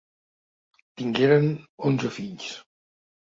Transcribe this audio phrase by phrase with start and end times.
[0.95, 1.49] Tingueren
[1.89, 2.49] onze fills.